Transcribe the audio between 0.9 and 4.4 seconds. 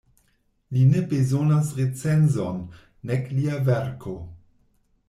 ne bezonas recenzon, nek lia verko.